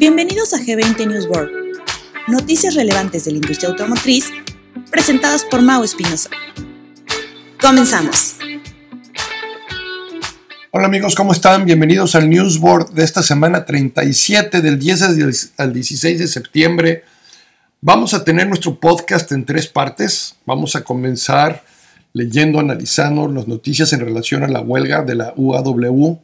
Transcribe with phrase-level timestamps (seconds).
[0.00, 1.52] Bienvenidos a G20 News World,
[2.26, 4.32] noticias relevantes de la industria automotriz
[4.90, 6.28] presentadas por Mau Espinosa.
[7.60, 8.38] Comenzamos.
[10.72, 11.64] Hola amigos, ¿cómo están?
[11.64, 17.04] Bienvenidos al News Board de esta semana 37 del 10 al 16 de septiembre.
[17.80, 20.34] Vamos a tener nuestro podcast en tres partes.
[20.44, 21.62] Vamos a comenzar
[22.12, 26.20] leyendo, analizando las noticias en relación a la huelga de la UAW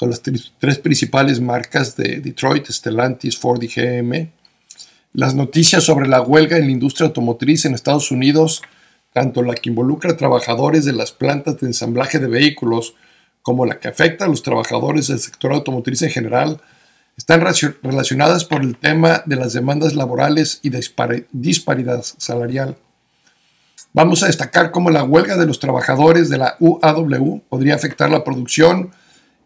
[0.00, 4.32] con las tres principales marcas de Detroit, Stellantis, Ford y GM.
[5.12, 8.62] Las noticias sobre la huelga en la industria automotriz en Estados Unidos,
[9.12, 12.94] tanto la que involucra a trabajadores de las plantas de ensamblaje de vehículos
[13.42, 16.62] como la que afecta a los trabajadores del sector automotriz en general,
[17.18, 17.42] están
[17.82, 20.70] relacionadas por el tema de las demandas laborales y
[21.32, 22.78] disparidad salarial.
[23.92, 28.24] Vamos a destacar cómo la huelga de los trabajadores de la UAW podría afectar la
[28.24, 28.92] producción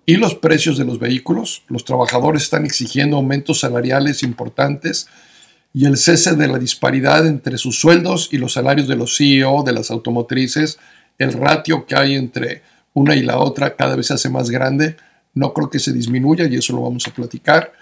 [0.07, 1.63] y los precios de los vehículos.
[1.69, 5.07] Los trabajadores están exigiendo aumentos salariales importantes
[5.73, 9.63] y el cese de la disparidad entre sus sueldos y los salarios de los CEO
[9.65, 10.79] de las automotrices,
[11.19, 14.97] el ratio que hay entre una y la otra cada vez se hace más grande.
[15.35, 17.73] No creo que se disminuya y eso lo vamos a platicar.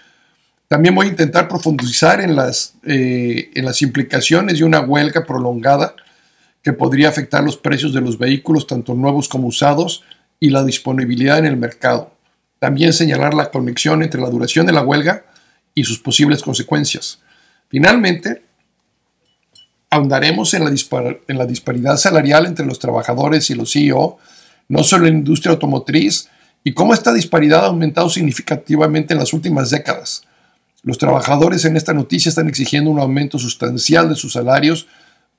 [0.67, 5.95] También voy a intentar profundizar en las, eh, en las implicaciones de una huelga prolongada
[6.63, 10.03] que podría afectar los precios de los vehículos, tanto nuevos como usados,
[10.43, 12.11] y la disponibilidad en el mercado.
[12.59, 15.23] También señalar la conexión entre la duración de la huelga
[15.73, 17.21] y sus posibles consecuencias.
[17.69, 18.43] Finalmente,
[19.89, 20.71] ahondaremos en la,
[21.29, 24.17] en la disparidad salarial entre los trabajadores y los CEO,
[24.67, 26.27] no solo en la industria automotriz,
[26.61, 30.23] y cómo esta disparidad ha aumentado significativamente en las últimas décadas.
[30.81, 34.87] Los trabajadores en esta noticia están exigiendo un aumento sustancial de sus salarios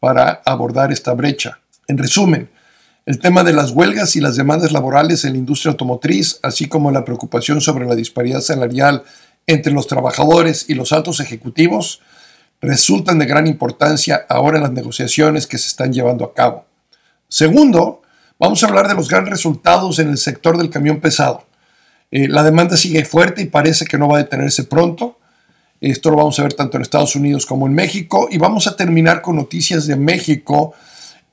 [0.01, 1.59] para abordar esta brecha.
[1.89, 2.49] En resumen,
[3.07, 6.91] el tema de las huelgas y las demandas laborales en la industria automotriz, así como
[6.91, 9.03] la preocupación sobre la disparidad salarial
[9.47, 12.01] entre los trabajadores y los altos ejecutivos,
[12.63, 16.64] resultan de gran importancia ahora en las negociaciones que se están llevando a cabo.
[17.29, 18.01] Segundo,
[18.39, 21.47] vamos a hablar de los grandes resultados en el sector del camión pesado.
[22.11, 25.19] Eh, la demanda sigue fuerte y parece que no va a detenerse pronto.
[25.81, 28.29] Esto lo vamos a ver tanto en Estados Unidos como en México.
[28.31, 30.75] Y vamos a terminar con noticias de México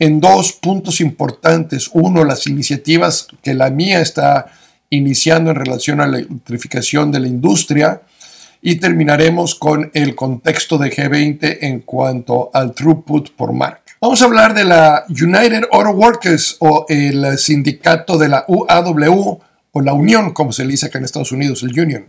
[0.02, 1.92] en dos puntos importantes.
[1.94, 4.48] Uno, las iniciativas que la mía está
[4.90, 8.02] iniciando en relación a la electrificación de la industria.
[8.64, 13.84] Y terminaremos con el contexto de G20 en cuanto al throughput por marca.
[14.02, 19.40] Vamos a hablar de la United Auto Workers o el sindicato de la UAW
[19.72, 22.08] o la Unión, como se le dice acá en Estados Unidos, el Union.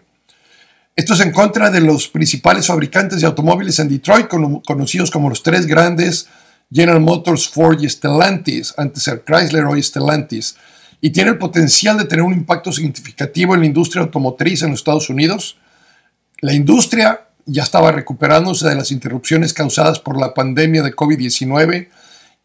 [0.97, 5.43] Esto es en contra de los principales fabricantes de automóviles en Detroit, conocidos como los
[5.43, 6.29] tres grandes
[6.73, 10.57] General Motors, Ford y Stellantis, antes era Chrysler, hoy Stellantis,
[11.01, 14.81] y tiene el potencial de tener un impacto significativo en la industria automotriz en los
[14.81, 15.59] Estados Unidos.
[16.41, 21.89] La industria ya estaba recuperándose de las interrupciones causadas por la pandemia de COVID-19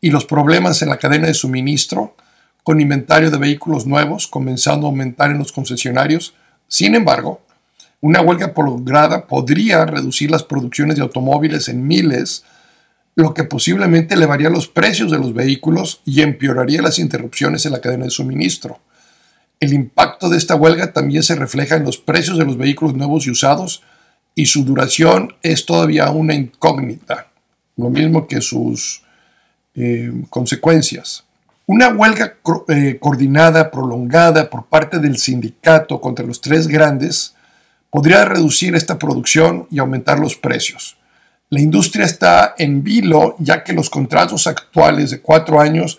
[0.02, 2.16] y los problemas en la cadena de suministro,
[2.64, 6.34] con inventario de vehículos nuevos comenzando a aumentar en los concesionarios.
[6.68, 7.42] Sin embargo,
[8.02, 12.44] una huelga prolongada podría reducir las producciones de automóviles en miles
[13.18, 17.82] lo que posiblemente elevaría los precios de los vehículos y empeoraría las interrupciones en la
[17.82, 18.80] cadena de suministro.
[19.60, 23.26] El impacto de esta huelga también se refleja en los precios de los vehículos nuevos
[23.26, 23.82] y usados
[24.36, 27.32] y su duración es todavía una incógnita,
[27.76, 29.02] lo mismo que sus
[29.74, 31.24] eh, consecuencias.
[31.66, 32.36] Una huelga
[32.68, 37.34] eh, coordinada, prolongada por parte del sindicato contra los tres grandes
[37.90, 40.98] podría reducir esta producción y aumentar los precios.
[41.50, 45.98] La industria está en vilo ya que los contratos actuales de cuatro años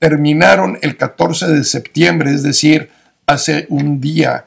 [0.00, 2.90] terminaron el 14 de septiembre, es decir,
[3.24, 4.46] hace un día.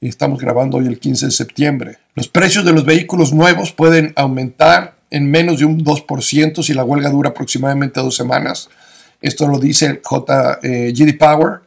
[0.00, 1.98] Estamos grabando hoy el 15 de septiembre.
[2.14, 6.84] Los precios de los vehículos nuevos pueden aumentar en menos de un 2% si la
[6.84, 8.68] huelga dura aproximadamente dos semanas.
[9.20, 11.62] Esto lo dice J, eh, GD Power.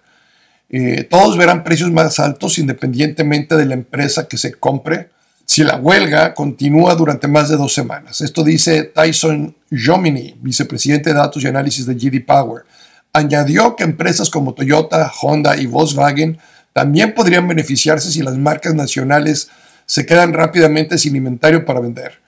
[0.69, 5.09] Eh, todos verán precios más altos independientemente de la empresa que se compre
[5.51, 8.21] si la huelga continúa durante más de dos semanas.
[8.21, 12.63] Esto dice Tyson Jomini, vicepresidente de datos y análisis de GD Power.
[13.11, 16.37] Añadió que empresas como Toyota, Honda y Volkswagen
[16.71, 19.49] también podrían beneficiarse si las marcas nacionales
[19.85, 22.21] se quedan rápidamente sin inventario para vender.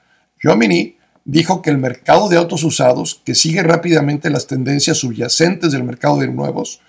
[0.43, 5.85] Jomini dijo que el mercado de autos usados, que sigue rápidamente las tendencias subyacentes del
[5.85, 6.81] mercado de nuevos,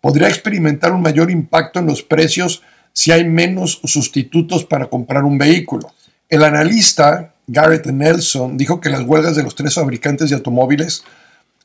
[0.00, 2.62] podría experimentar un mayor impacto en los precios
[2.96, 5.92] si hay menos sustitutos para comprar un vehículo.
[6.30, 11.04] El analista Garrett Nelson dijo que las huelgas de los tres fabricantes de automóviles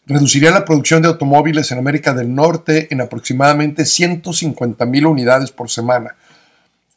[0.05, 5.69] reducirían la producción de automóviles en América del Norte en aproximadamente 150 mil unidades por
[5.71, 6.15] semana.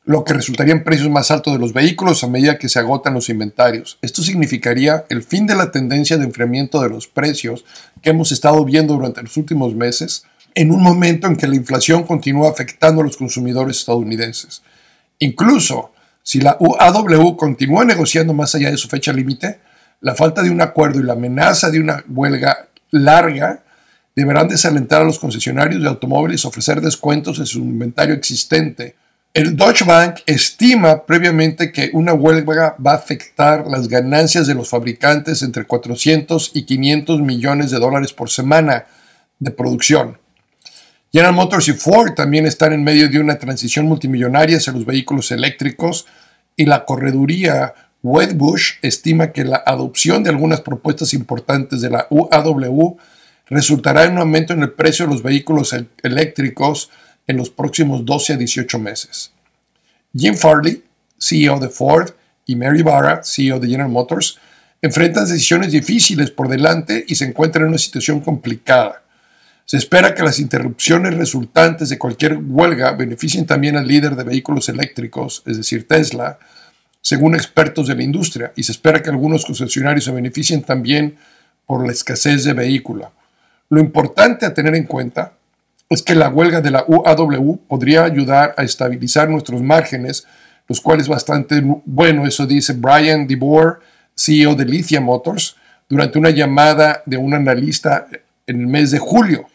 [0.06, 3.14] lo que resultaría en precios más altos de los vehículos a medida que se agotan
[3.14, 3.96] los inventarios.
[4.02, 7.64] Esto significaría el fin de la tendencia de enfriamiento de los precios
[8.02, 12.04] que hemos estado viendo durante los últimos meses, en un momento en que la inflación
[12.04, 14.62] continúa afectando a los consumidores estadounidenses.
[15.18, 15.92] Incluso
[16.22, 19.58] si la UAW continúa negociando más allá de su fecha límite,
[20.00, 23.62] la falta de un acuerdo y la amenaza de una huelga larga
[24.14, 28.94] deberán desalentar a los concesionarios de automóviles a ofrecer descuentos en su inventario existente.
[29.34, 34.68] El Deutsche Bank estima previamente que una huelga va a afectar las ganancias de los
[34.68, 38.86] fabricantes entre 400 y 500 millones de dólares por semana
[39.40, 40.18] de producción.
[41.14, 45.30] General Motors y Ford también están en medio de una transición multimillonaria hacia los vehículos
[45.30, 46.06] eléctricos
[46.56, 47.72] y la correduría
[48.02, 52.96] Wedbush estima que la adopción de algunas propuestas importantes de la UAW
[53.46, 55.72] resultará en un aumento en el precio de los vehículos
[56.02, 56.90] eléctricos
[57.28, 59.30] en los próximos 12 a 18 meses.
[60.16, 60.82] Jim Farley,
[61.16, 62.10] CEO de Ford,
[62.44, 64.40] y Mary Barra, CEO de General Motors,
[64.82, 69.03] enfrentan decisiones difíciles por delante y se encuentran en una situación complicada.
[69.64, 74.68] Se espera que las interrupciones resultantes de cualquier huelga beneficien también al líder de vehículos
[74.68, 76.38] eléctricos, es decir, Tesla,
[77.00, 81.16] según expertos de la industria, y se espera que algunos concesionarios se beneficien también
[81.66, 83.08] por la escasez de vehículos.
[83.70, 85.32] Lo importante a tener en cuenta
[85.88, 90.26] es que la huelga de la UAW podría ayudar a estabilizar nuestros márgenes,
[90.68, 93.80] los cuales bastante bueno, eso dice Brian DeBoer,
[94.14, 95.56] CEO de Lithia Motors,
[95.88, 98.06] durante una llamada de un analista
[98.46, 99.46] en el mes de julio.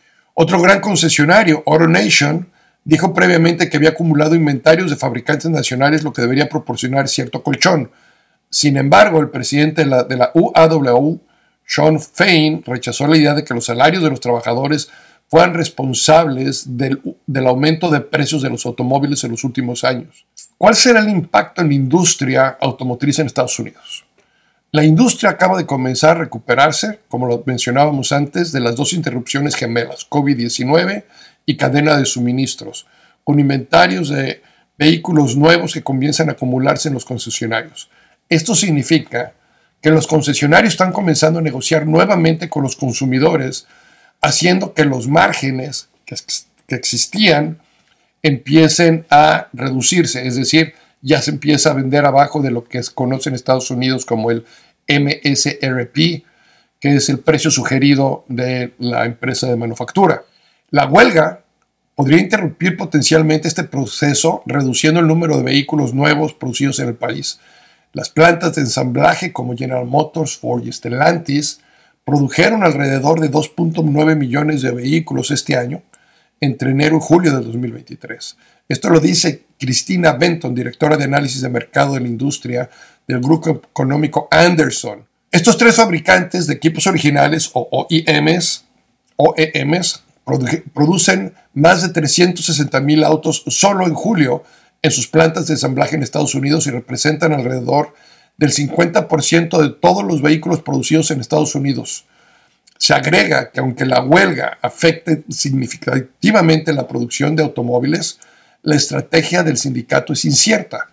[0.41, 2.47] Otro gran concesionario, AutoNation,
[2.85, 7.91] dijo previamente que había acumulado inventarios de fabricantes nacionales, lo que debería proporcionar cierto colchón.
[8.49, 11.19] Sin embargo, el presidente de la, UAW,
[11.65, 14.89] Sean Fain, rechazó la idea de que los salarios de los trabajadores
[15.27, 17.01] fueran responsables del,
[17.45, 20.25] aumento de precios de los automóviles en los últimos años.
[20.57, 24.05] ¿Cuál será el impacto en la industria automotriz en Estados Unidos?
[24.71, 29.55] La industria acaba de comenzar a recuperarse, como lo mencionábamos antes, de las dos interrupciones
[29.55, 31.05] gemelas, COVID-19
[31.45, 32.85] y cadena de suministros,
[33.23, 34.43] con inventarios de
[34.77, 37.89] vehículos nuevos que comienzan a acumularse en los concesionarios.
[38.29, 39.33] Esto significa
[39.81, 43.65] que los concesionarios están comenzando a negociar nuevamente con los consumidores
[44.21, 46.15] haciendo que los márgenes que,
[46.75, 47.59] existían
[48.21, 52.93] empiecen a reducirse, es decir, ya se empieza a vender abajo de lo que se
[52.93, 54.45] conoce en Estados Unidos como el
[54.87, 56.23] MSRP,
[56.79, 60.23] que es el precio sugerido de la empresa de manufactura.
[60.71, 61.43] La huelga
[61.95, 67.39] podría interrumpir potencialmente este proceso, reduciendo el número de vehículos nuevos producidos en el país.
[67.91, 71.61] Las plantas de ensamblaje como General Motors, Ford y Stellantis
[72.05, 75.81] produjeron alrededor de 2.9 millones de vehículos este año,
[76.41, 78.37] entre enero y julio de 2023.
[78.67, 82.69] Esto lo dice Cristina Benton, directora de análisis de mercado de la industria
[83.07, 85.07] del grupo económico Anderson.
[85.31, 88.65] Estos tres fabricantes de equipos originales o OEMs,
[89.15, 90.03] OEMs
[90.73, 94.43] producen más de 360 mil autos solo en julio
[94.81, 97.93] en sus plantas de ensamblaje en Estados Unidos y representan alrededor
[98.37, 102.05] del 50% de todos los vehículos producidos en Estados Unidos.
[102.79, 108.19] Se agrega que aunque la huelga afecte significativamente la producción de automóviles,
[108.63, 110.87] la estrategia del sindicato es incierta.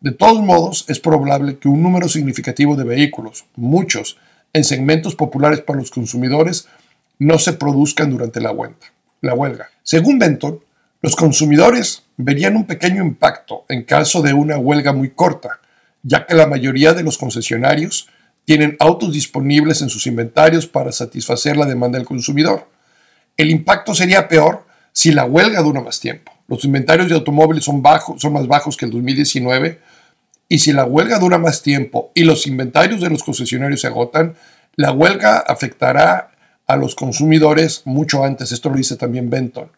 [0.00, 4.16] De todos modos, es probable que un número significativo de vehículos, muchos,
[4.54, 6.68] en segmentos populares para los consumidores,
[7.18, 9.68] no se produzcan durante la huelga.
[9.82, 10.60] Según Benton,
[11.02, 15.60] los consumidores verían un pequeño impacto en caso de una huelga muy corta,
[16.02, 18.08] ya que la mayoría de los concesionarios
[18.46, 22.68] tienen autos disponibles en sus inventarios para satisfacer la demanda del consumidor.
[23.36, 26.32] El impacto sería peor si la huelga dura más tiempo.
[26.48, 29.80] Los inventarios de automóviles son, bajos, son más bajos que el 2019
[30.48, 34.36] y si la huelga dura más tiempo y los inventarios de los concesionarios se agotan,
[34.76, 36.30] la huelga afectará
[36.68, 38.52] a los consumidores mucho antes.
[38.52, 39.68] Esto lo dice también Benton.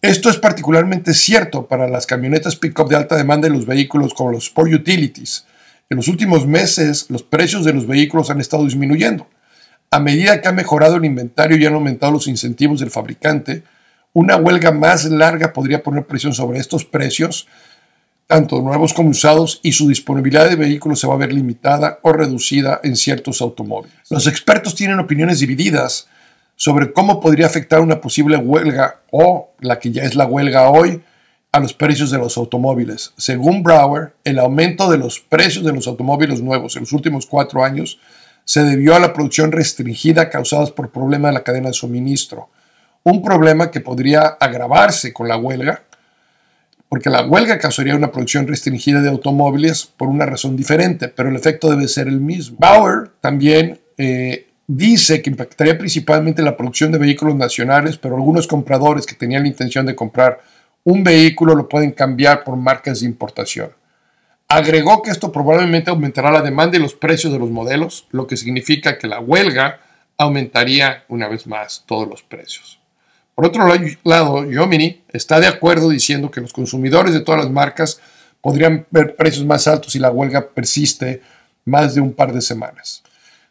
[0.00, 4.30] Esto es particularmente cierto para las camionetas pick-up de alta demanda y los vehículos como
[4.30, 5.44] los Sport Utilities.
[5.88, 9.28] En los últimos meses, los precios de los vehículos han estado disminuyendo.
[9.90, 13.62] A medida que ha mejorado el inventario y han aumentado los incentivos del fabricante,
[14.12, 17.46] una huelga más larga podría poner presión sobre estos precios,
[18.26, 22.12] tanto nuevos como usados, y su disponibilidad de vehículos se va a ver limitada o
[22.12, 23.96] reducida en ciertos automóviles.
[24.10, 26.08] Los expertos tienen opiniones divididas
[26.56, 31.02] sobre cómo podría afectar una posible huelga o la que ya es la huelga hoy
[31.56, 33.14] a los precios de los automóviles.
[33.16, 37.64] Según Brower, el aumento de los precios de los automóviles nuevos en los últimos cuatro
[37.64, 37.98] años
[38.44, 42.50] se debió a la producción restringida causada por problemas de la cadena de suministro,
[43.04, 45.82] un problema que podría agravarse con la huelga,
[46.90, 51.36] porque la huelga causaría una producción restringida de automóviles por una razón diferente, pero el
[51.36, 52.58] efecto debe ser el mismo.
[52.60, 59.06] Bauer también eh, dice que impactaría principalmente la producción de vehículos nacionales, pero algunos compradores
[59.06, 60.40] que tenían la intención de comprar
[60.86, 63.70] un vehículo lo pueden cambiar por marcas de importación.
[64.46, 68.36] Agregó que esto probablemente aumentará la demanda y los precios de los modelos, lo que
[68.36, 69.80] significa que la huelga
[70.16, 72.78] aumentaría una vez más todos los precios.
[73.34, 73.66] Por otro
[74.04, 78.00] lado, Yomini está de acuerdo diciendo que los consumidores de todas las marcas
[78.40, 81.20] podrían ver precios más altos si la huelga persiste
[81.64, 83.02] más de un par de semanas.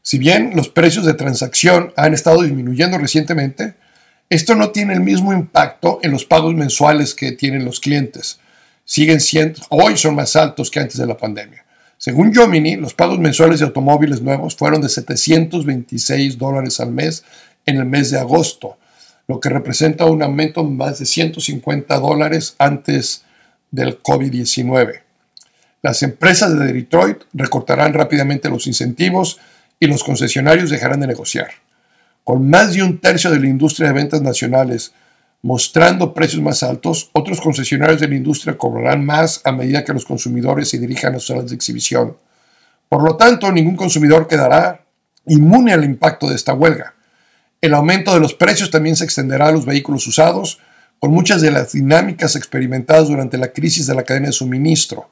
[0.01, 3.75] Si bien los precios de transacción han estado disminuyendo recientemente,
[4.29, 8.39] esto no tiene el mismo impacto en los pagos mensuales que tienen los clientes.
[8.84, 11.63] Siguen siendo, hoy son más altos que antes de la pandemia.
[11.98, 17.24] Según Yomini, los pagos mensuales de automóviles nuevos fueron de 726 dólares al mes
[17.65, 18.77] en el mes de agosto,
[19.27, 23.24] lo que representa un aumento de más de 150 dólares antes
[23.72, 25.01] del COVID-19.
[25.82, 29.39] Las empresas de Detroit recortarán rápidamente los incentivos
[29.79, 31.64] y los concesionarios dejarán de negociar.
[32.25, 34.94] Con más de un tercio de la industria de ventas nacionales
[35.44, 40.05] mostrando precios más altos, otros concesionarios de la industria cobrarán más a medida que los
[40.05, 42.17] consumidores se dirijan a salas de exhibición.
[42.89, 44.84] Por lo tanto, ningún consumidor quedará
[45.27, 46.96] inmune al impacto de esta huelga.
[47.62, 50.60] El aumento de los precios también se extenderá a los vehículos usados,
[50.98, 55.12] con muchas de las dinámicas experimentadas durante la crisis de la cadena de suministro.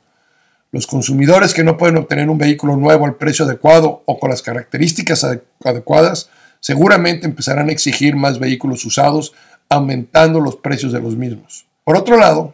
[0.71, 4.41] Los consumidores que no pueden obtener un vehículo nuevo al precio adecuado o con las
[4.41, 5.23] características
[5.63, 6.31] adecuadas
[6.63, 9.33] seguramente empezarán a exigir más vehículos usados,
[9.67, 11.65] aumentando los precios de los mismos.
[11.83, 12.53] Por otro lado,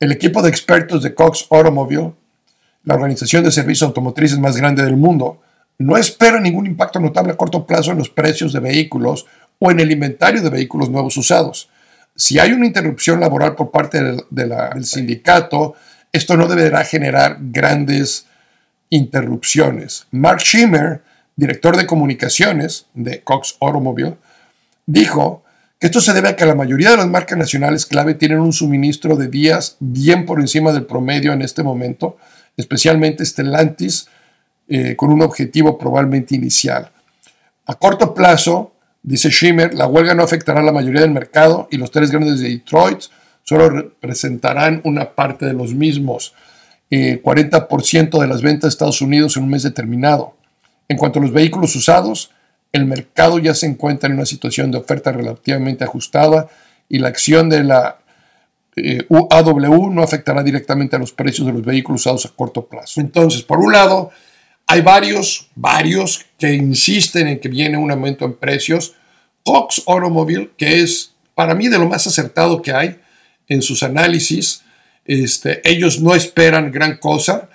[0.00, 2.12] el equipo de expertos de Cox Automobile,
[2.82, 5.40] la organización de servicios automotrices más grande del mundo,
[5.78, 9.26] no espera ningún impacto notable a corto plazo en los precios de vehículos
[9.60, 11.70] o en el inventario de vehículos nuevos usados.
[12.16, 15.76] Si hay una interrupción laboral por parte del, sindicato,
[16.10, 18.26] esto no deberá generar grandes
[18.88, 20.08] interrupciones.
[20.10, 21.02] Mark Schimmer,
[21.36, 24.16] director de comunicaciones de Cox Automobile,
[24.86, 25.42] dijo
[25.78, 28.52] que esto se debe a que la mayoría de las marcas nacionales clave tienen un
[28.52, 32.18] suministro de días bien por encima del promedio en este momento,
[32.56, 34.08] especialmente Stellantis,
[34.68, 36.90] eh, con un objetivo probablemente inicial.
[37.66, 38.72] A corto plazo,
[39.02, 42.40] dice Schimmer, la huelga no afectará a la mayoría del mercado y los tres grandes
[42.40, 43.00] de Detroit
[43.42, 46.34] solo representarán una parte de los mismos,
[46.90, 50.34] 40% eh, de las ventas de Estados Unidos en un mes determinado.
[50.90, 52.32] En cuanto a los vehículos usados,
[52.72, 56.48] el mercado ya se encuentra en una situación de oferta relativamente ajustada
[56.88, 58.00] y la acción de la
[58.74, 63.00] eh, UAW no afectará directamente a los precios de los vehículos usados a corto plazo.
[63.00, 64.10] Entonces, por un lado,
[64.66, 68.94] hay varios, varios que insisten en que viene un aumento en precios.
[69.44, 72.98] Cox Automobile, que es para mí de lo más acertado que hay
[73.46, 74.64] en sus análisis,
[75.04, 77.48] este, ellos no esperan gran cosa.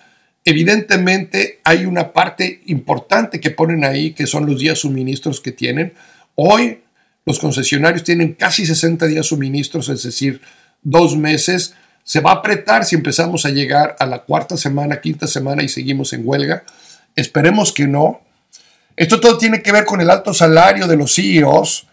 [0.48, 5.94] Evidentemente hay una parte importante que ponen ahí, que son los días suministros que tienen.
[6.36, 6.84] Hoy
[7.26, 10.42] los concesionarios tienen casi 60 días suministros, es decir,
[10.84, 11.74] dos meses.
[12.04, 15.70] Se va a apretar si empezamos a llegar a la cuarta semana, quinta semana y
[15.70, 16.64] seguimos en huelga.
[17.16, 18.22] Esperemos que no.
[18.96, 21.88] Esto todo tiene que ver con el alto salario de los CEOs,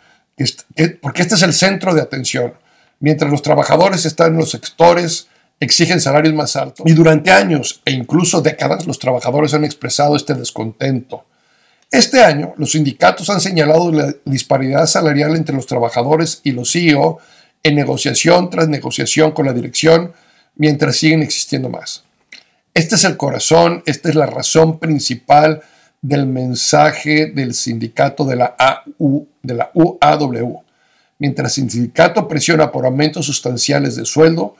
[1.00, 2.52] porque este es el centro de atención.
[3.00, 5.28] Mientras los trabajadores están en los sectores,
[5.62, 6.84] exigen salarios más altos.
[6.88, 11.24] Y durante años e incluso décadas, los trabajadores han expresado este descontento.
[11.90, 17.18] Este año, los sindicatos han señalado la disparidad salarial entre los trabajadores y los CEO
[17.62, 20.12] en negociación tras negociación con la dirección,
[20.56, 22.02] mientras siguen existiendo más.
[22.74, 25.62] Este es el corazón, esta es la razón principal
[26.00, 30.64] del mensaje del sindicato de la, AU, de la UAW.
[31.18, 34.56] Mientras el sindicato presiona por aumentos sustanciales de sueldo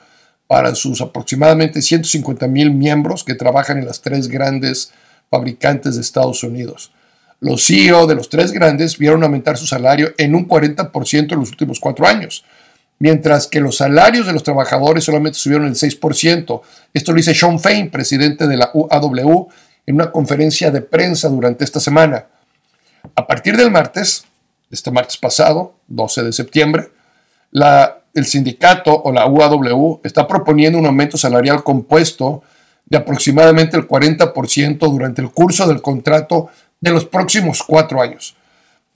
[0.53, 4.91] para sus aproximadamente 150 mil miembros que trabajan en las tres grandes
[5.31, 6.91] fabricantes de Estados Unidos.
[7.39, 11.49] Los CEO de los tres grandes vieron aumentar su salario en un 40% en los
[11.49, 12.45] últimos cuatro años,
[12.99, 16.61] mientras que los salarios de los trabajadores solamente subieron el 6%.
[16.93, 19.47] Esto lo dice Sean Fain, presidente de la UAW,
[19.87, 22.27] en una conferencia de prensa durante esta semana.
[23.15, 24.25] A partir del martes,
[24.69, 26.91] este martes pasado, 12 de septiembre,
[28.13, 32.43] el sindicato o la UAW está proponiendo un aumento salarial compuesto
[32.85, 38.35] de aproximadamente el 40% durante el curso del contrato de los próximos cuatro años.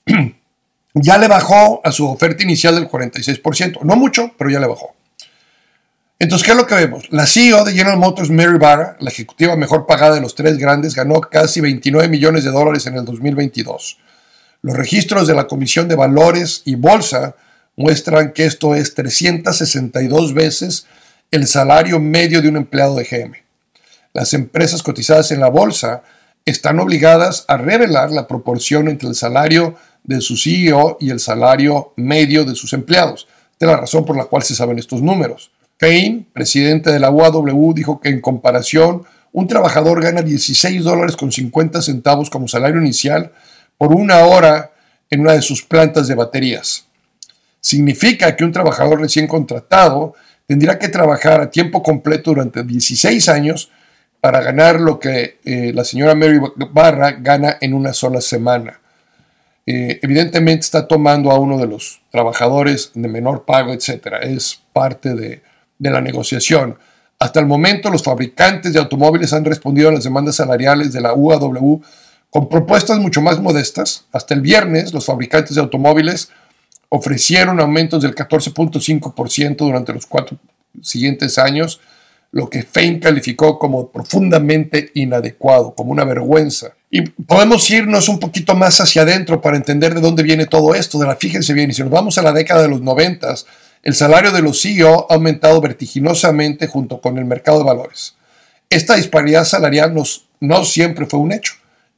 [0.94, 3.82] ya le bajó a su oferta inicial del 46%.
[3.82, 4.94] No mucho, pero ya le bajó.
[6.20, 7.12] Entonces, ¿qué es lo que vemos?
[7.12, 10.96] La CEO de General Motors, Mary Barra, la ejecutiva mejor pagada de los tres grandes,
[10.96, 14.00] ganó casi 29 millones de dólares en el 2022.
[14.64, 17.36] Los registros de la Comisión de Valores y Bolsa
[17.78, 20.88] muestran que esto es 362 veces
[21.32, 23.36] el salario medio de un empleado de GM.
[24.14, 26.04] Las empresas cotizadas en la bolsa
[26.46, 31.94] están obligadas a revelar la proporción entre el salario de su CEO y el salario
[31.98, 33.28] medio de sus empleados.
[33.52, 35.52] Esta es la razón por la cual se saben estos números.
[35.78, 39.04] Payne, presidente de la UAW, dijo que en comparación,
[39.34, 43.34] un trabajador gana 16 dólares con 50 centavos como salario inicial
[43.78, 44.72] por una hora
[45.10, 46.87] en una de sus plantas de baterías.
[47.60, 53.70] Significa que un trabajador recién contratado tendría que trabajar a tiempo completo durante 16 años
[54.22, 56.40] para ganar lo que eh, la señora Mary
[56.72, 58.80] Barra gana en una sola semana.
[59.66, 64.16] Eh, evidentemente está tomando a uno de los trabajadores de menor pago, etc.
[64.22, 65.44] Es parte de,
[65.78, 66.78] de la negociación.
[67.20, 71.14] Hasta el momento, los fabricantes de automóviles han respondido a las demandas salariales de la
[71.14, 71.82] UAW
[72.30, 74.06] con propuestas mucho más modestas.
[74.12, 76.30] Hasta el viernes, los fabricantes de automóviles
[76.90, 80.38] ofrecieron aumentos del 14.5% durante los cuatro
[80.82, 81.80] siguientes años,
[82.32, 86.74] lo que Fein calificó como profundamente inadecuado, como una vergüenza.
[86.90, 91.00] Y podemos irnos un poquito más hacia adentro para entender de dónde viene todo esto.
[91.00, 93.36] De la, fíjense bien, y si nos vamos a la década de los 90,
[93.84, 98.16] el salario de los CEO ha aumentado vertiginosamente junto con el mercado de valores.
[98.70, 99.94] Esta disparidad salarial
[100.40, 101.54] no siempre fue un hecho.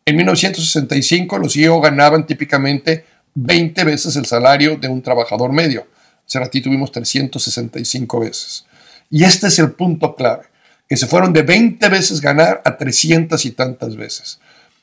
[0.06, 3.06] En 1965 los CEO ganaban típicamente
[3.36, 5.88] 20 veces el salario de un trabajador medio.
[6.28, 8.66] Hace ratito tuvimos 365 veces.
[9.10, 10.44] Y este es el punto clave,
[10.88, 14.40] que se fueron de 20 veces ganar a 300 y tantas veces.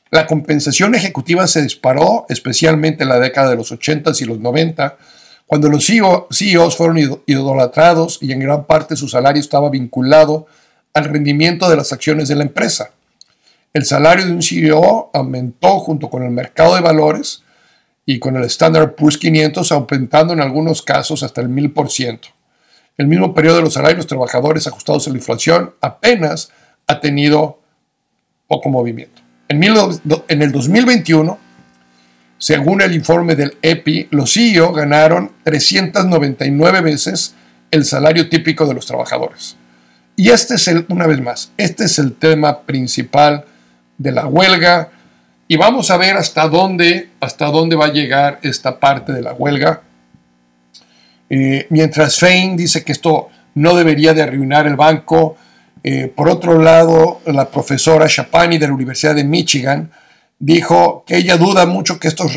[0.09, 4.97] La compensación ejecutiva se disparó, especialmente en la década de los 80 y los 90,
[5.45, 10.45] cuando los CEOs e fueron idolatrados y en gran parte su salario estaba vinculado
[10.93, 12.91] al rendimiento de las acciones de la empresa.
[13.73, 17.43] El salario de un CEO aumentó junto con el mercado de valores
[18.09, 22.19] y con el Standard Poor's 500 aumentando en algunos casos hasta el 1000%.
[22.97, 26.49] El mismo periodo de los salarios trabajadores ajustados a la inflación apenas
[26.87, 27.59] ha tenido
[28.47, 29.21] poco movimiento.
[29.49, 31.37] En, en el 2021,
[32.37, 37.35] según el informe del EPI, los CEO ganaron 399 veces
[37.71, 39.57] el salario típico de los trabajadores.
[40.15, 43.43] Y este es el, una vez más, este es el tema principal
[43.97, 44.91] de la huelga
[45.47, 49.33] y vamos a ver hasta dónde, hasta dónde va a llegar esta parte de la
[49.33, 49.81] huelga.
[51.29, 55.37] Eh, mientras Fein dice que esto no debería de arruinar el banco,
[55.83, 59.91] eh, por otro lado, la profesora Chapani de la Universidad de Michigan
[60.39, 62.35] dijo que ella duda mucho que estos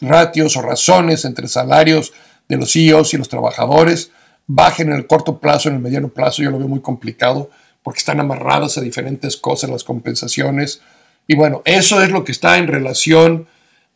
[0.00, 2.12] ratios o razones entre salarios
[2.48, 4.12] de los CEOs y los trabajadores
[4.46, 6.42] bajen en el corto plazo, en el mediano plazo.
[6.42, 7.50] Yo lo veo muy complicado
[7.82, 10.80] porque están amarradas a diferentes cosas las compensaciones.
[11.26, 13.48] Y bueno, eso es lo que está en relación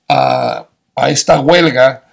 [0.08, 0.66] a,
[1.08, 2.04] esta huelga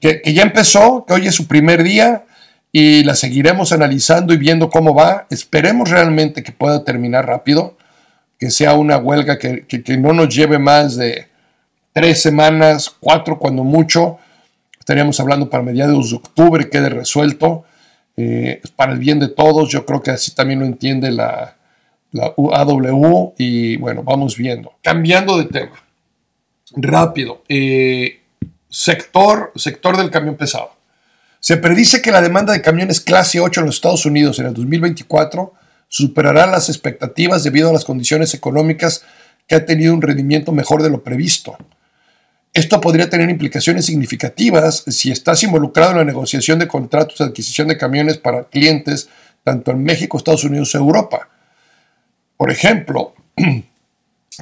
[0.00, 2.24] que, ya empezó, que hoy es su primer día
[2.70, 5.26] y la seguiremos analizando y viendo cómo va.
[5.30, 7.76] Esperemos realmente que pueda terminar rápido,
[8.38, 9.66] que sea una huelga que,
[9.98, 11.26] no nos lleve más de
[11.92, 14.18] tres semanas, cuatro cuando mucho.
[14.78, 17.64] Estaríamos hablando para mediados de octubre, quede resuelto.
[18.16, 21.56] Eh, para el bien de todos, yo creo que así también lo entiende la,
[22.12, 24.74] la UAW y bueno, vamos viendo.
[24.82, 25.84] Cambiando de tema,
[26.76, 28.20] rápido, eh,
[28.68, 30.72] sector, sector del camión pesado.
[31.40, 34.54] Se predice que la demanda de camiones clase 8 en los Estados Unidos en el
[34.54, 35.52] 2024
[35.88, 39.04] superará las expectativas debido a las condiciones económicas
[39.48, 41.56] que ha tenido un rendimiento mejor de lo previsto.
[42.54, 47.68] Esto podría tener implicaciones significativas si estás involucrado en la negociación de contratos de adquisición
[47.68, 49.08] de camiones para clientes
[49.42, 51.28] tanto en México, Estados Unidos y Europa.
[52.42, 53.14] Por ejemplo,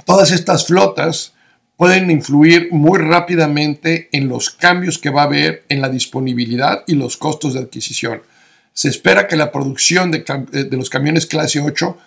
[0.07, 1.35] todas estas flotas
[1.77, 6.95] pueden influir muy rápidamente en los cambios que va a haber en la disponibilidad y
[6.95, 8.23] los costos de adquisición.
[8.73, 11.99] Se espera que la producción de, eh, los camiones clase 8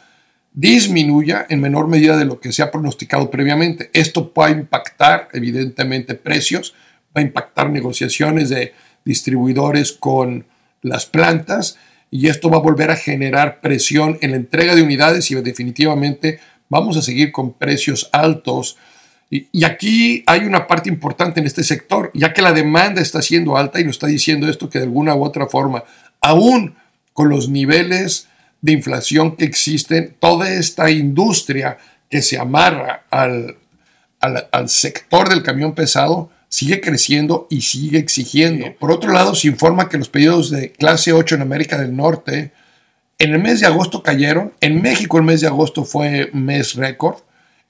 [0.51, 3.91] disminuya en menor medida de lo que se ha pronosticado previamente.
[3.93, 6.73] Esto va a impactar evidentemente precios,
[7.15, 8.73] va a impactar negociaciones de
[9.05, 10.47] distribuidores con
[10.81, 11.77] las plantas
[12.13, 16.39] y esto va a volver a generar presión en la entrega de unidades y definitivamente
[16.69, 18.77] vamos a seguir con precios altos.
[19.31, 23.57] Y, aquí hay una parte importante en este sector, ya que la demanda está siendo
[23.57, 25.85] alta y nos está diciendo esto que de alguna u otra forma,
[26.21, 26.75] aún
[27.13, 28.27] con los niveles
[28.61, 31.79] de inflación que existen, toda esta industria
[32.11, 33.57] que se amarra al,
[34.19, 38.75] al sector del camión pesado, sigue creciendo y sigue exigiendo.
[38.77, 42.51] Por otro lado, se informa que los pedidos de clase 8 en América del Norte
[43.17, 44.53] en el mes de agosto cayeron.
[44.61, 47.15] En México el mes de agosto fue mes récord.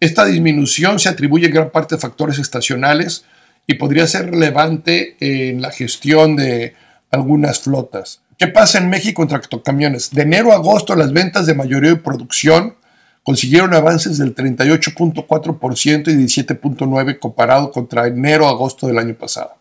[0.01, 3.23] Esta disminución se atribuye en gran parte a factores estacionales
[3.67, 6.73] y podría ser relevante en la gestión de
[7.09, 8.19] algunas flotas.
[8.37, 10.11] ¿Qué pasa en México en tractocamiones?
[10.11, 12.75] De enero a agosto las ventas de mayoría de producción
[13.23, 19.55] consiguieron avances del 38.4% y 17.9% comparado contra enero a agosto del año pasado.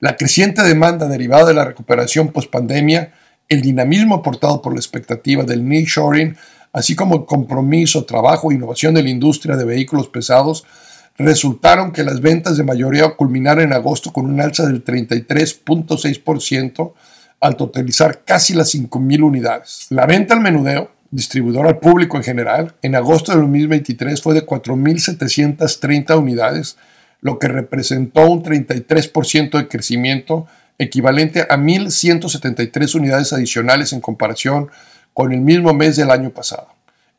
[0.00, 3.12] La creciente demanda derivada de la recuperación post-pandemia,
[3.48, 6.36] el dinamismo aportado por la expectativa del nearshoring,
[6.72, 10.66] así como el compromiso, trabajo e innovación de la industria de vehículos pesados,
[11.16, 16.92] resultaron que las ventas de mayoría culminaron en agosto con un alza del 33.6%
[17.40, 19.86] al totalizar casi las 5.000 unidades.
[19.90, 24.44] La venta al menudeo, distribuidor al público en general, en agosto de 2023 fue de
[24.44, 26.76] 4.730 unidades,
[27.22, 34.68] lo que representó un 33% de crecimiento, equivalente a 1.173 unidades adicionales en comparación
[35.14, 36.68] con el mismo mes del año pasado.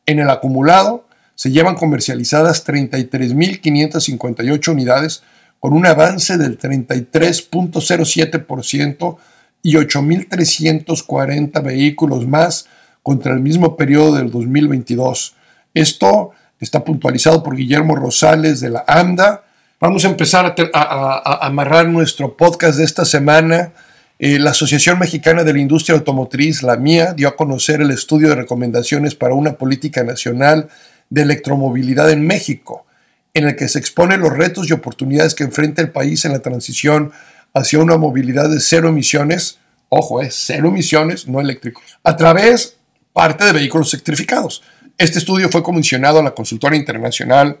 [0.06, 5.24] En el acumulado, se llevan comercializadas 33.558 unidades
[5.58, 9.16] con un avance del 33.07%
[9.64, 12.68] y 8.340 vehículos más
[13.08, 15.34] contra el mismo periodo del 2022.
[15.72, 19.44] Esto está puntualizado por Guillermo Rosales de la AMDA.
[19.80, 23.72] Vamos a empezar a, amarrar nuestro podcast de esta semana.
[24.18, 28.28] Eh, la Asociación Mexicana de la Industria Automotriz, la mía, dio a conocer el estudio
[28.28, 30.68] de recomendaciones para una política nacional
[31.08, 32.84] de electromovilidad en México,
[33.32, 36.40] en el que se exponen los retos y oportunidades que enfrenta el país en la
[36.40, 37.12] transición
[37.54, 42.77] hacia una movilidad de cero emisiones, ojo, es cero emisiones, no eléctricos, a través
[43.18, 44.62] parte de vehículos electrificados.
[44.96, 47.58] Este estudio fue comisionado a la consultora internacional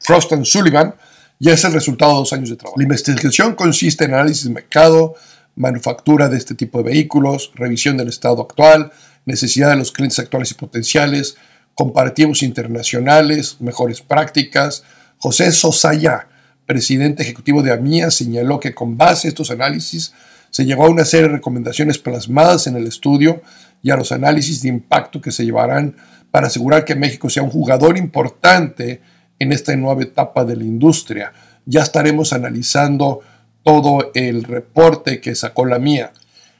[0.00, 0.96] Frost Sullivan
[1.38, 2.76] y es el resultado de dos años de trabajo.
[2.76, 5.14] La investigación consiste en análisis de mercado,
[5.54, 8.90] manufactura de este tipo de vehículos, revisión del estado actual,
[9.26, 11.36] necesidad de los clientes actuales y potenciales,
[11.76, 14.82] comparativos internacionales, mejores prácticas.
[15.18, 16.26] José Sosaya,
[16.66, 20.14] presidente ejecutivo de AMIA, señaló que con base a estos análisis
[20.50, 23.42] se llegó a una serie de recomendaciones plasmadas en el estudio
[23.82, 25.96] y a los análisis de impacto que se llevarán
[26.30, 29.00] para asegurar que México sea un jugador importante
[29.38, 31.32] en esta nueva etapa de la industria.
[31.64, 33.20] Ya estaremos analizando
[33.62, 36.12] todo el reporte que sacó la mía.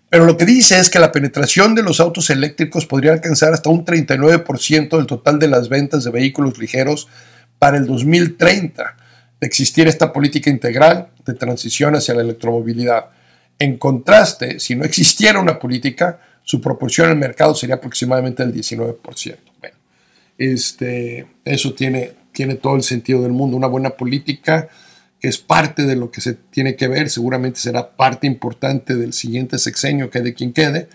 [0.08, 3.70] Pero lo que dice es que la penetración de los autos eléctricos podría alcanzar hasta
[3.70, 7.06] un 39% del total de las ventas de vehículos ligeros
[7.60, 8.96] para el 2030,
[9.40, 13.06] de existir esta política integral de transición hacia la electromovilidad.
[13.60, 19.36] En contraste, si no existiera una política, su proporción el mercado sería aproximadamente el 19%.
[19.60, 19.76] Bueno,
[20.38, 23.58] este, eso tiene, tiene todo el sentido del mundo.
[23.58, 24.68] Una buena política
[25.20, 29.12] que es parte de lo que se tiene que ver, seguramente será parte importante del
[29.12, 30.88] siguiente sexenio, quede quien quede,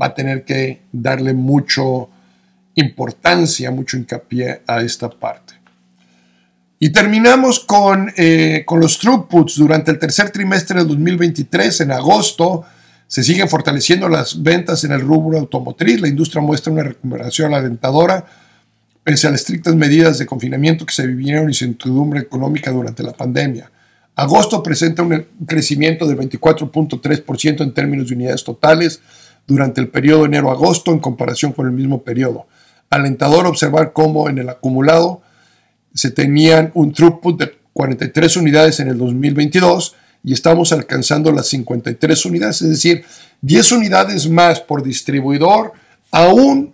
[0.00, 2.08] va a tener que darle mucho
[2.76, 5.54] importancia, mucho hincapié a esta parte.
[6.78, 9.56] Y terminamos con, eh, con los throughputs.
[9.56, 12.64] Durante el tercer trimestre del 2023, en agosto,
[13.08, 16.00] se siguen fortaleciendo las ventas en el rubro automotriz.
[16.00, 18.24] La industria muestra una recuperación alentadora
[19.02, 23.02] pese a las estrictas medidas de confinamiento que se vivieron y su incertidumbre económica durante
[23.02, 23.70] la pandemia.
[24.14, 29.00] Agosto presenta un crecimiento del 24.3% en términos de unidades totales
[29.46, 32.48] durante el periodo enero-agosto en comparación con el mismo periodo.
[32.90, 35.22] Alentador observar cómo en el acumulado
[35.94, 42.24] se tenían un throughput de 43 unidades en el 2022 y estamos alcanzando las 53
[42.26, 43.04] unidades, es decir,
[43.42, 45.72] 10 unidades más por distribuidor,
[46.10, 46.72] aún,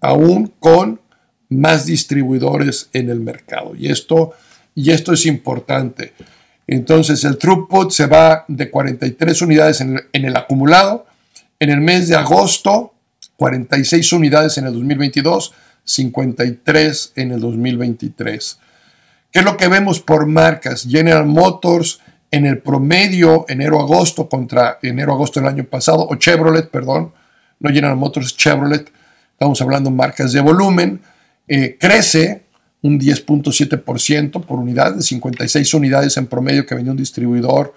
[0.00, 1.00] aún con
[1.48, 3.74] más distribuidores en el mercado.
[3.76, 4.32] Y esto,
[4.74, 6.12] y esto es importante.
[6.66, 11.06] Entonces el throughput se va de 43 unidades en el, acumulado.
[11.58, 12.94] En el mes de agosto,
[13.36, 15.54] 46 unidades en el 2022,
[15.88, 18.58] 53 en el 2023.
[19.32, 20.86] ¿Qué es lo que vemos por marcas?
[20.88, 27.12] General Motors en el promedio enero-agosto contra enero-agosto del año pasado, o Chevrolet, perdón,
[27.58, 28.92] no General Motors, Chevrolet,
[29.32, 31.00] estamos hablando marcas de volumen,
[31.46, 32.42] eh, crece
[32.82, 37.74] un 10.7% por unidad, de 56 unidades en promedio que venía un distribuidor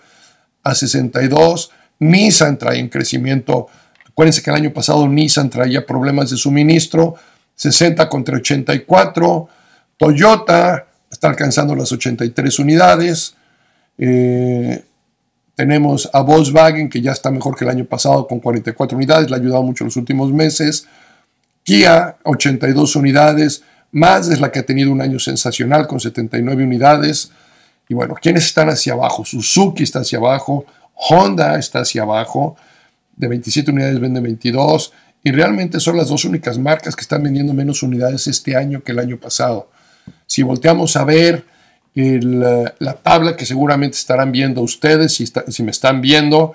[0.63, 1.71] a 62.
[1.99, 3.67] Nissan trae en crecimiento.
[4.05, 7.15] Acuérdense que el año pasado Nissan traía problemas de suministro,
[7.55, 9.49] 60 contra 84.
[9.97, 13.35] Toyota está alcanzando las 83 unidades.
[13.97, 14.83] Eh,
[15.55, 19.35] tenemos a Volkswagen, que ya está mejor que el año pasado con 44 unidades, le
[19.35, 20.87] ha ayudado mucho en los últimos meses.
[21.63, 23.63] Kia, 82 unidades.
[23.91, 27.31] Más es la que ha tenido un año sensacional con 79 unidades.
[27.89, 29.25] Y bueno, ¿quiénes están hacia abajo?
[29.25, 32.55] Suzuki está hacia abajo, Honda está hacia abajo,
[33.17, 34.93] de 27 unidades vende 22.
[35.23, 38.91] Y realmente son las dos únicas marcas que están vendiendo menos unidades este año que
[38.91, 39.69] el año pasado.
[40.25, 41.45] Si volteamos a ver
[41.93, 46.53] la tabla que seguramente estarán viendo ustedes, si, si me están viendo,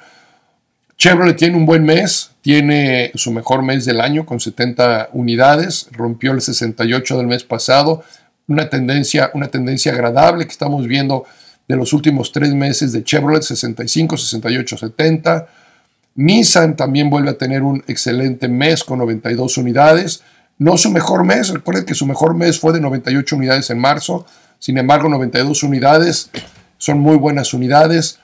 [0.96, 6.32] Chevrolet tiene un buen mes, tiene su mejor mes del año con 70 unidades, rompió
[6.32, 8.02] el 68 del mes pasado,
[8.48, 11.24] una tendencia, una tendencia agradable que estamos viendo
[11.68, 15.48] de los últimos tres meses de Chevrolet, 65, 68, 70.
[16.16, 20.22] Nissan también vuelve a tener un excelente mes con 92 unidades.
[20.58, 24.26] No su mejor mes, recuerden que su mejor mes fue de 98 unidades en marzo,
[24.58, 26.30] sin embargo 92 unidades
[26.78, 28.18] son muy buenas unidades.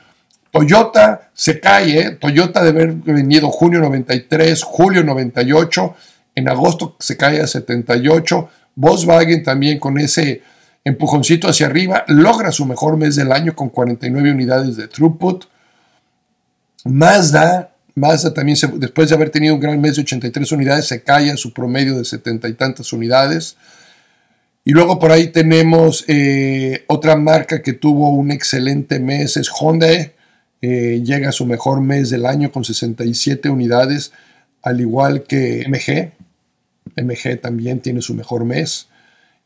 [0.50, 2.10] Toyota se cae, ¿eh?
[2.12, 5.94] Toyota de haber venido junio 93, julio 98,
[6.34, 10.42] en agosto se cae a 78, Volkswagen también con ese
[10.84, 15.44] empujoncito hacia arriba logra su mejor mes del año con 49 unidades de throughput.
[16.84, 21.30] Mazda, Mazda también después de haber tenido un gran mes de 83 unidades se cae
[21.30, 23.56] a su promedio de 70 y tantas unidades.
[24.64, 29.88] Y luego por ahí tenemos eh, otra marca que tuvo un excelente mes, es Honda.
[30.60, 34.12] Eh, llega a su mejor mes del año con 67 unidades,
[34.62, 36.12] al igual que MG.
[36.96, 38.88] MG también tiene su mejor mes.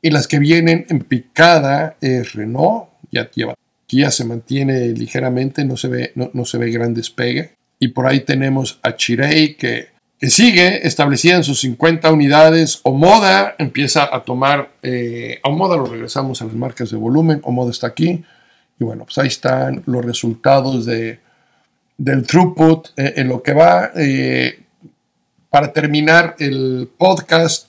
[0.03, 3.55] Y las que vienen en picada es Renault, ya lleva.
[3.87, 7.56] Kia se mantiene ligeramente, no se ve, no, se ve gran despegue.
[7.79, 12.81] Y por ahí tenemos a Chirei que, que sigue establecida en sus 50 unidades.
[12.83, 17.71] Omoda empieza a tomar, eh, a Omoda lo regresamos a las marcas de volumen, Omoda
[17.71, 18.25] está aquí.
[18.79, 21.21] Y bueno, pues ahí están los resultados de,
[21.99, 23.93] del throughput eh, en lo que va.
[23.97, 24.61] Eh,
[25.51, 27.69] para terminar el podcast,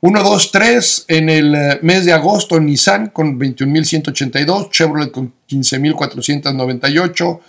[0.00, 7.40] 1, 2, 3 en el eh, mes de agosto, Nissan con 21.182, Chevrolet con 15.498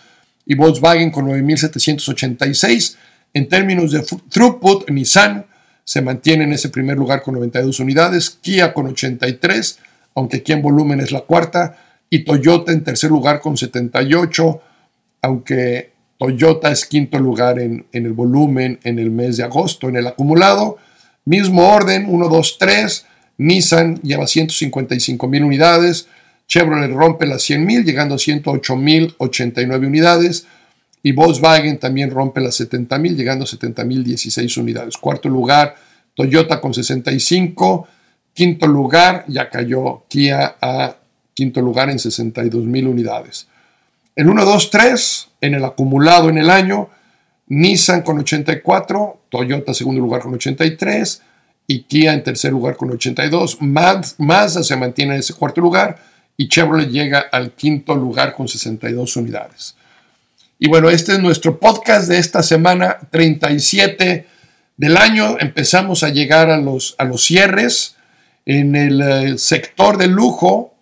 [0.48, 2.96] y Volkswagen con 9.786.
[3.34, 5.46] En términos de throughput, Nissan
[5.84, 9.80] se mantiene en ese primer lugar con 92 unidades, Kia con 83,
[10.16, 11.78] aunque aquí en volumen es la cuarta,
[12.10, 14.62] y Toyota en tercer lugar con 78,
[15.22, 19.90] aunque Toyota es quinto lugar en, el volumen en el mes de agosto.
[19.90, 20.78] En el acumulado,
[21.26, 23.06] mismo orden, 1, 2, 3.
[23.38, 26.08] Nissan lleva 155 mil unidades.
[26.48, 30.48] Chevrolet rompe las 100 mil, llegando a 108 mil 89 unidades.
[31.04, 34.98] Y Volkswagen también rompe las 70 mil, llegando a 70 mil 16 unidades.
[34.98, 35.76] Cuarto lugar,
[36.16, 37.88] Toyota con 65.
[38.34, 40.96] Quinto lugar, ya cayó Kia a
[41.34, 43.48] quinto lugar en 62 mil unidades.
[44.16, 46.90] El 1, 2, 3 en el acumulado en el año,
[47.48, 51.22] Nissan con 84, Toyota segundo lugar con 83
[51.68, 53.60] y Kia en tercer lugar con 82.
[53.62, 55.98] Mazda se mantiene en ese cuarto lugar
[56.38, 59.76] y Chevrolet llega al quinto lugar con 62 unidades.
[60.60, 64.26] Y bueno, este es nuestro podcast de esta semana 37
[64.78, 65.38] del año.
[65.40, 67.96] Empezamos a llegar a los, a los cierres.
[68.46, 70.74] En el eh, sector de lujo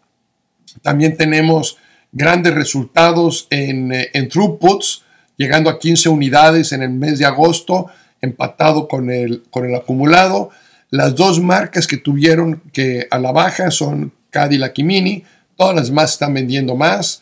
[0.82, 1.78] también tenemos
[2.12, 5.04] grandes resultados en, eh, en, throughputs,
[5.36, 7.88] llegando a 15 unidades en el mes de agosto,
[8.22, 10.52] empatado con el, con el acumulado.
[10.90, 15.24] Las dos marcas que tuvieron que a la baja son Cadillac y Mini,
[15.56, 17.22] todas las más están vendiendo más.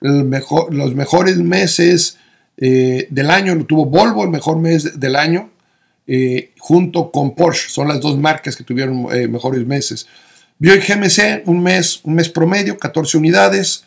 [0.00, 2.18] los mejores meses
[2.56, 5.50] eh, del año lo tuvo Volvo, el mejor mes del año,
[6.06, 10.06] eh, junto con Porsche, son las dos marcas que tuvieron mejores meses.
[10.58, 13.84] Buick GMC, un mes, un mes promedio, 14 unidades.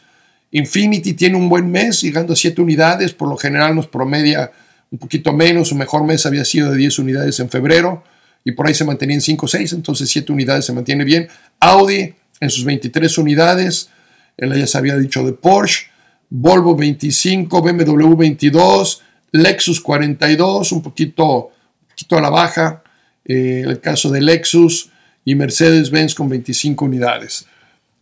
[0.52, 4.52] Infinity tiene un buen mes, llegando a 7 unidades, por lo general nos promedia
[4.90, 8.04] un poquito menos, su mejor mes había sido de 10 unidades en febrero
[8.44, 11.30] y por ahí se mantenía en 5 o 6, entonces 7 unidades se mantiene bien.
[11.60, 13.90] Audi en sus 23 unidades,
[14.36, 15.88] él ya se había dicho de Porsche,
[16.30, 19.02] Volvo 25, BMW 22,
[19.32, 21.52] Lexus 42, un poquito,
[21.90, 22.84] poquito a la baja,
[23.26, 24.92] eh, el caso de Lexus
[25.26, 27.46] y Mercedes-Benz con 25 unidades.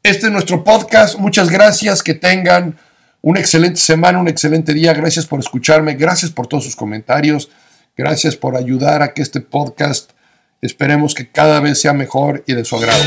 [0.03, 1.17] Este es nuestro podcast.
[1.17, 2.01] Muchas gracias.
[2.03, 2.77] Que tengan
[3.21, 4.93] una excelente semana, un excelente día.
[4.93, 5.95] Gracias por escucharme.
[5.95, 7.49] Gracias por todos sus comentarios.
[7.97, 10.11] Gracias por ayudar a que este podcast
[10.61, 13.03] esperemos que cada vez sea mejor y de su agrado.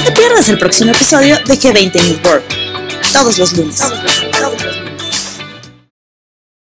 [0.00, 2.42] No te pierdas el próximo episodio de G20 Network.
[3.12, 3.76] Todos los lunes.
[3.76, 4.59] Todos los lunes.